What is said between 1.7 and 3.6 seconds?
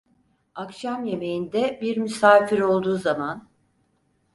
bir misafir olduğu zaman…